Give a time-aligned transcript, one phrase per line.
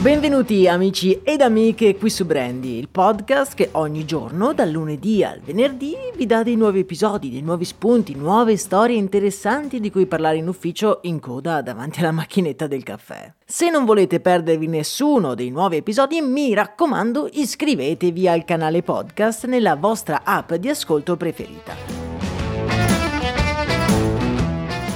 [0.00, 5.40] Benvenuti amici ed amiche qui su Brandy, il podcast che ogni giorno, dal lunedì al
[5.40, 10.38] venerdì, vi dà dei nuovi episodi, dei nuovi spunti, nuove storie interessanti di cui parlare
[10.38, 13.30] in ufficio in coda davanti alla macchinetta del caffè.
[13.44, 19.76] Se non volete perdervi nessuno dei nuovi episodi, mi raccomando iscrivetevi al canale podcast nella
[19.76, 21.74] vostra app di ascolto preferita.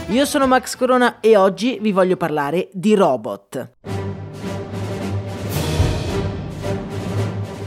[0.09, 3.69] Io sono Max Corona e oggi vi voglio parlare di robot.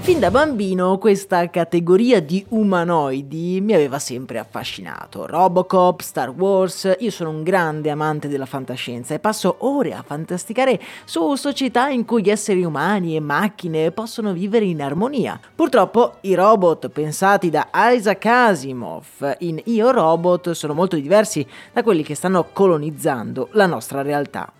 [0.08, 5.25] Fin da bambino questa categoria di umanoidi mi aveva sempre affascinato.
[5.25, 10.80] Robocop, Star Wars, io sono un grande amante della fantascienza e passo ore a fantasticare
[11.03, 15.38] su società in cui esseri umani e macchine possono vivere in armonia.
[15.53, 22.03] Purtroppo i robot pensati da Isaac Asimov in Io Robot sono molto diversi da quelli
[22.03, 24.53] che stanno colonizzando la nostra realtà.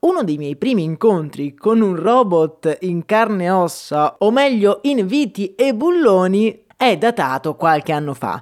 [0.00, 5.06] Uno dei miei primi incontri con un robot in carne e ossa, o meglio in
[5.06, 8.40] viti e bulloni, è datato qualche anno fa.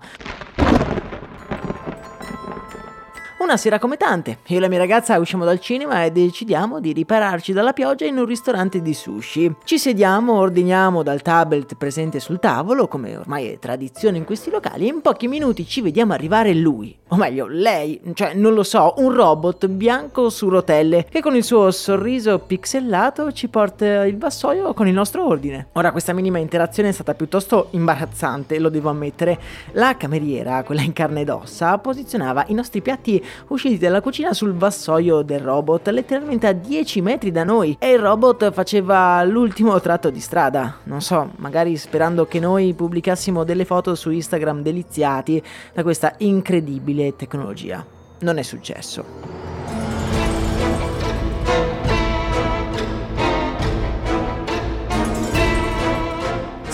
[3.46, 6.92] Una sera come tante, io e la mia ragazza usciamo dal cinema e decidiamo di
[6.92, 9.54] ripararci dalla pioggia in un ristorante di sushi.
[9.62, 14.86] Ci sediamo, ordiniamo dal tablet presente sul tavolo, come ormai è tradizione in questi locali,
[14.86, 18.94] e in pochi minuti ci vediamo arrivare lui, o meglio lei, cioè non lo so,
[18.96, 24.74] un robot bianco su rotelle che con il suo sorriso pixelato ci porta il vassoio
[24.74, 25.68] con il nostro ordine.
[25.74, 29.38] Ora questa minima interazione è stata piuttosto imbarazzante, lo devo ammettere.
[29.74, 34.54] La cameriera, quella in carne ed ossa, posizionava i nostri piatti usciti dalla cucina sul
[34.54, 40.10] vassoio del robot, letteralmente a 10 metri da noi, e il robot faceva l'ultimo tratto
[40.10, 40.78] di strada.
[40.84, 45.42] Non so, magari sperando che noi pubblicassimo delle foto su Instagram deliziati
[45.72, 47.84] da questa incredibile tecnologia.
[48.20, 49.45] Non è successo.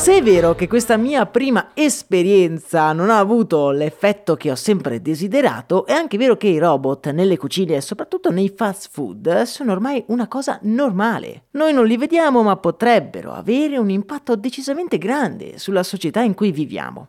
[0.03, 5.01] Se è vero che questa mia prima esperienza non ha avuto l'effetto che ho sempre
[5.01, 9.71] desiderato, è anche vero che i robot nelle cucine e soprattutto nei fast food sono
[9.71, 11.45] ormai una cosa normale.
[11.53, 16.51] Noi non li vediamo ma potrebbero avere un impatto decisamente grande sulla società in cui
[16.51, 17.07] viviamo.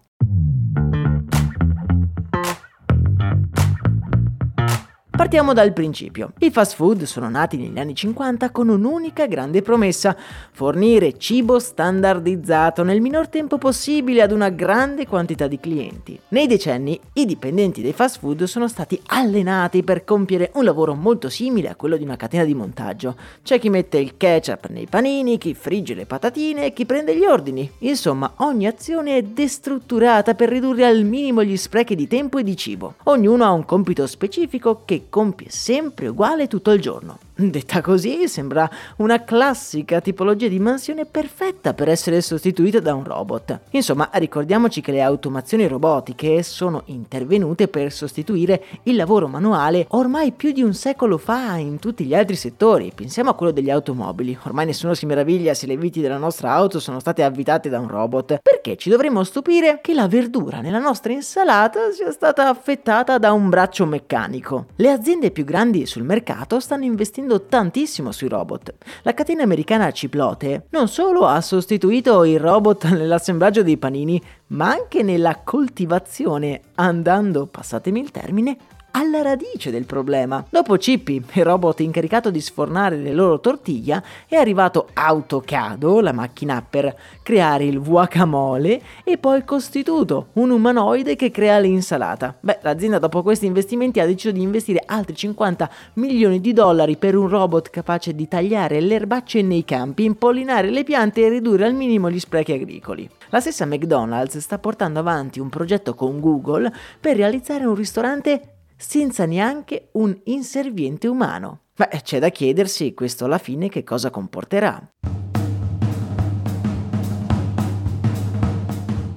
[5.23, 6.34] Partiamo dal principio.
[6.39, 10.17] I fast food sono nati negli anni 50 con un'unica grande promessa,
[10.51, 16.19] fornire cibo standardizzato nel minor tempo possibile ad una grande quantità di clienti.
[16.28, 21.29] Nei decenni i dipendenti dei fast food sono stati allenati per compiere un lavoro molto
[21.29, 23.16] simile a quello di una catena di montaggio.
[23.41, 27.23] C'è chi mette il ketchup nei panini, chi frigge le patatine e chi prende gli
[27.23, 27.72] ordini.
[27.79, 32.57] Insomma, ogni azione è destrutturata per ridurre al minimo gli sprechi di tempo e di
[32.57, 32.96] cibo.
[33.03, 37.19] Ognuno ha un compito specifico che compie sempre uguale tutto il giorno.
[37.35, 43.62] Detta così, sembra una classica tipologia di mansione perfetta per essere sostituita da un robot.
[43.72, 50.52] Insomma, ricordiamoci che le automazioni robotiche sono intervenute per sostituire il lavoro manuale ormai più
[50.52, 52.91] di un secolo fa in tutti gli altri settori.
[52.94, 54.38] Pensiamo a quello degli automobili.
[54.44, 57.88] Ormai nessuno si meraviglia se le viti della nostra auto sono state avvitate da un
[57.88, 58.41] robot.
[58.44, 63.50] Perché ci dovremmo stupire che la verdura nella nostra insalata sia stata affettata da un
[63.50, 64.68] braccio meccanico.
[64.76, 68.73] Le aziende più grandi sul mercato stanno investendo investendo tantissimo sui robot.
[69.03, 75.02] La catena americana Ciplote non solo ha sostituito il robot nell'assemblaggio dei panini, ma anche
[75.02, 78.58] nella coltivazione, andando, passatemi il termine,
[78.95, 80.43] alla radice del problema.
[80.49, 86.63] Dopo Chippy, il robot incaricato di sfornare le loro tortiglia, è arrivato Autocado, la macchina
[86.67, 92.35] per creare il guacamole, e poi Costituto, un umanoide che crea l'insalata.
[92.40, 97.16] Beh, l'azienda dopo questi investimenti ha deciso di investire altri 50 milioni di dollari per
[97.16, 101.73] un robot capace di tagliare le erbacce nei campi, impollinare le piante e ridurre al
[101.73, 103.09] minimo gli sprechi agricoli.
[103.29, 108.53] La stessa McDonald's sta portando avanti un progetto con Google per realizzare un ristorante
[108.84, 111.62] senza neanche un inserviente umano.
[111.76, 114.91] Beh, c'è da chiedersi questo alla fine che cosa comporterà.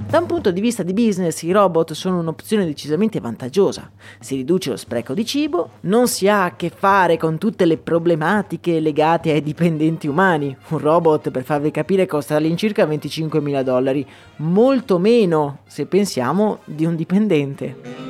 [0.09, 3.91] Da un punto di vista di business i robot sono un'opzione decisamente vantaggiosa.
[4.21, 7.77] Si riduce lo spreco di cibo, non si ha a che fare con tutte le
[7.77, 10.57] problematiche legate ai dipendenti umani.
[10.69, 16.95] Un robot, per farvi capire, costa all'incirca 25.000 dollari, molto meno se pensiamo di un
[16.95, 18.06] dipendente.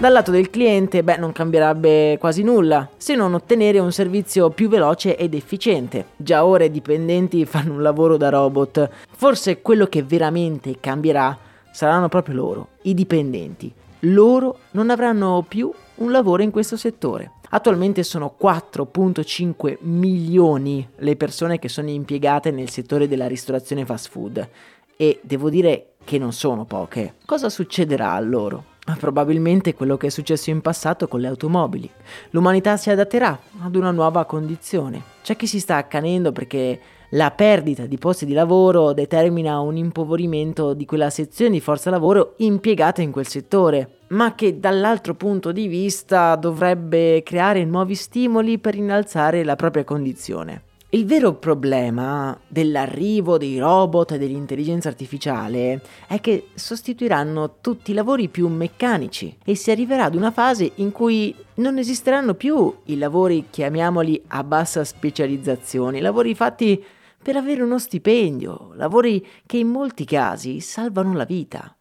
[0.00, 4.70] Dal lato del cliente, beh, non cambierebbe quasi nulla, se non ottenere un servizio più
[4.70, 6.12] veloce ed efficiente.
[6.16, 8.88] Già ora i dipendenti fanno un lavoro da robot.
[9.10, 11.36] Forse quello che veramente cambierà
[11.70, 13.70] saranno proprio loro, i dipendenti.
[14.04, 17.32] Loro non avranno più un lavoro in questo settore.
[17.50, 24.48] Attualmente sono 4.5 milioni le persone che sono impiegate nel settore della ristorazione fast food
[24.96, 27.16] e devo dire che non sono poche.
[27.26, 28.69] Cosa succederà a loro?
[28.98, 31.90] Probabilmente quello che è successo in passato con le automobili.
[32.30, 35.02] L'umanità si adatterà ad una nuova condizione.
[35.22, 36.80] C'è chi si sta accanendo perché
[37.14, 42.34] la perdita di posti di lavoro determina un impoverimento di quella sezione di forza lavoro
[42.36, 48.76] impiegata in quel settore, ma che dall'altro punto di vista dovrebbe creare nuovi stimoli per
[48.76, 50.62] innalzare la propria condizione.
[50.92, 58.28] Il vero problema dell'arrivo dei robot e dell'intelligenza artificiale è che sostituiranno tutti i lavori
[58.28, 63.46] più meccanici e si arriverà ad una fase in cui non esisteranno più i lavori,
[63.50, 66.84] chiamiamoli a bassa specializzazione, lavori fatti
[67.22, 71.72] per avere uno stipendio, lavori che in molti casi salvano la vita.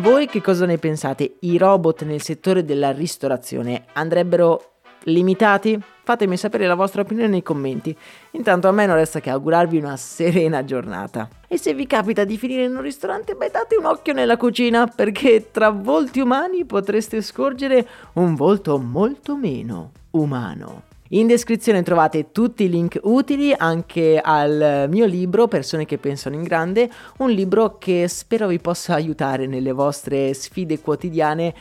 [0.00, 1.36] Voi che cosa ne pensate?
[1.40, 4.72] I robot nel settore della ristorazione andrebbero
[5.04, 5.80] limitati?
[6.04, 7.96] Fatemi sapere la vostra opinione nei commenti.
[8.32, 11.30] Intanto a me non resta che augurarvi una serena giornata.
[11.48, 14.86] E se vi capita di finire in un ristorante, beh date un occhio nella cucina
[14.86, 20.82] perché tra volti umani potreste scorgere un volto molto meno umano.
[21.10, 26.42] In descrizione trovate tutti i link utili anche al mio libro Persone che pensano in
[26.42, 31.54] grande, un libro che spero vi possa aiutare nelle vostre sfide quotidiane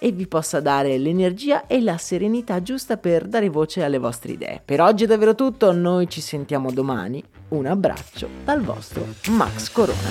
[0.00, 4.60] e vi possa dare l'energia e la serenità giusta per dare voce alle vostre idee.
[4.64, 7.22] Per oggi è davvero tutto, noi ci sentiamo domani.
[7.50, 10.10] Un abbraccio dal vostro Max Corona.